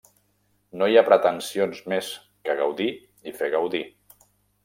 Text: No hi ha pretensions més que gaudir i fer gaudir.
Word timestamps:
No 0.81 0.85
hi 0.87 0.95
ha 1.01 1.03
pretensions 1.09 1.83
més 1.93 2.09
que 2.49 2.55
gaudir 2.61 2.89
i 3.33 3.35
fer 3.43 3.51
gaudir. 3.57 3.83